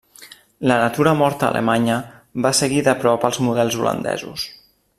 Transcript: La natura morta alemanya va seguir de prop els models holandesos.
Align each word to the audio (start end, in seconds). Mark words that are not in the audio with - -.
La 0.69 0.77
natura 0.83 1.11
morta 1.19 1.45
alemanya 1.49 1.97
va 2.47 2.53
seguir 2.61 2.81
de 2.89 2.97
prop 3.05 3.29
els 3.31 3.39
models 3.49 3.79
holandesos. 3.83 4.49